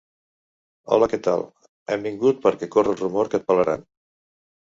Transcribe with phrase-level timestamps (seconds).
[0.95, 1.43] Hola què tal,
[1.97, 3.87] hem vingut perquè corre el rumor que et pelaran!